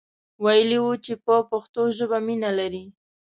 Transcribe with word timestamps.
ویلی 0.43 0.79
وو 0.83 0.93
چې 1.05 1.13
په 1.25 1.35
پښتو 1.49 1.81
ژبه 1.97 2.17
مینه 2.27 2.49
لري. 2.59 2.83